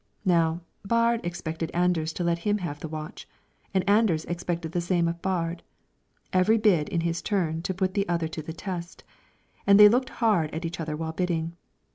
[0.25, 3.27] Now, Baard expected Anders to let him have the watch,
[3.71, 5.61] and Anders expected the same of Baard;
[6.35, 9.03] each bid in his turn to put the other to the test,
[9.67, 11.55] and they looked hard at each other while bidding.